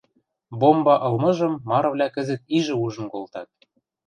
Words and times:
Бомба 0.59 0.95
ылмыжым 1.07 1.53
марывлӓ 1.69 2.07
кӹзӹт 2.15 2.41
ижӹ 2.57 2.75
ужын 2.85 3.05
колтат. 3.13 3.49